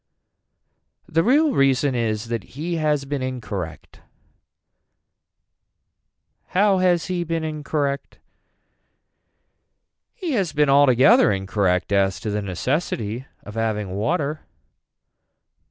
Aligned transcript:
The 1.07 1.21
real 1.23 1.51
reason 1.53 1.93
is 1.93 2.29
that 2.29 2.57
he 2.57 2.77
has 2.77 3.05
been 3.05 3.21
incorrect. 3.21 4.01
How 6.57 6.79
has 6.79 7.05
he 7.05 7.23
been 7.23 7.43
incorrect. 7.43 8.17
He 10.15 10.31
has 10.31 10.53
been 10.53 10.69
altogether 10.69 11.31
incorrect 11.31 11.91
as 11.91 12.19
to 12.21 12.31
the 12.31 12.41
necessity 12.41 13.27
of 13.43 13.53
having 13.53 13.91
water. 13.91 14.47